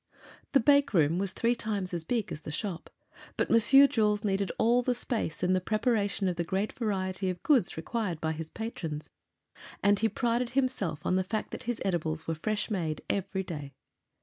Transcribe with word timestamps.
]The 0.53 0.59
bake 0.59 0.95
room 0.95 1.19
was 1.19 1.31
three 1.31 1.53
times 1.53 1.93
as 1.93 2.03
big 2.03 2.31
as 2.31 2.41
the 2.41 2.49
shop; 2.49 2.89
but 3.37 3.51
Monsieur 3.51 3.85
Jules 3.85 4.23
needed 4.23 4.51
all 4.57 4.81
the 4.81 4.95
space 4.95 5.43
in 5.43 5.53
the 5.53 5.61
preparation 5.61 6.27
of 6.27 6.37
the 6.37 6.43
great 6.43 6.73
variety 6.73 7.29
of 7.29 7.43
goods 7.43 7.77
required 7.77 8.19
by 8.19 8.31
his 8.31 8.49
patrons, 8.49 9.11
and 9.83 9.99
he 9.99 10.09
prided 10.09 10.49
himself 10.57 11.05
on 11.05 11.17
the 11.17 11.23
fact 11.23 11.51
that 11.51 11.63
his 11.69 11.79
edibles 11.85 12.25
were 12.25 12.33
fresh 12.33 12.71
made 12.71 13.01
each 13.13 13.45
day. 13.45 13.75